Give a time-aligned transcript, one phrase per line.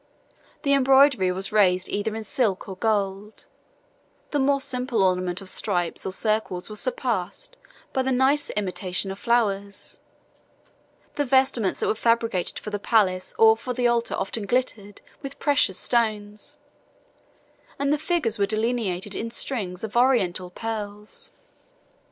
[0.63, 3.45] The embroidery was raised either in silk or gold:
[4.31, 7.55] the more simple ornament of stripes or circles was surpassed
[7.93, 9.99] by the nicer imitation of flowers:
[11.17, 15.77] the vestments that were fabricated for the palace or the altar often glittered with precious
[15.77, 16.57] stones;
[17.77, 21.29] and the figures were delineated in strings of Oriental pearls.